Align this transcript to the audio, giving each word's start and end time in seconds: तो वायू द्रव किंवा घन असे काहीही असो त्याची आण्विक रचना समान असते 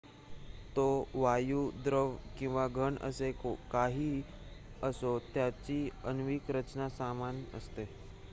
तो 0.75 0.85
वायू 1.15 1.59
द्रव 1.83 2.15
किंवा 2.39 2.67
घन 2.69 2.97
असे 3.01 3.31
काहीही 3.43 4.21
असो 4.83 5.17
त्याची 5.33 5.87
आण्विक 6.05 6.51
रचना 6.51 6.89
समान 6.91 7.43
असते 7.53 7.87